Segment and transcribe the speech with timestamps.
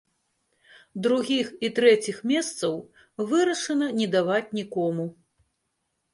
[1.07, 2.73] Другіх і трэціх месцаў
[3.33, 5.09] вырашана не даваць нікому.